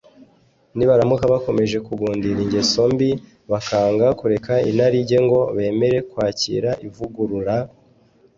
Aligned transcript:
nibaramuka 0.75 1.23
bakomeje 1.33 1.77
kugundira 1.87 2.37
ingeso 2.45 2.81
mbi, 2.93 3.09
bakanga 3.51 4.07
kureka 4.19 4.53
inarijye 4.69 5.17
ngo 5.25 5.39
bemere 5.55 5.97
kwakira 6.09 6.69
ivugurura 6.87 7.55